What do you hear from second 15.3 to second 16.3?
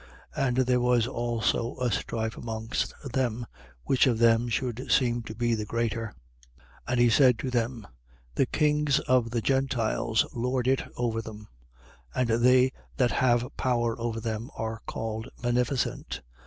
beneficent.